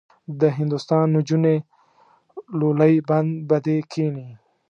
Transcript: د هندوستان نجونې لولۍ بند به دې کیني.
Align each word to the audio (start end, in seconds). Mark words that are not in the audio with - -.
د 0.39 0.41
هندوستان 0.57 1.05
نجونې 1.15 1.55
لولۍ 2.59 2.95
بند 3.09 3.31
به 3.47 3.57
دې 3.65 3.77
کیني. 3.91 4.27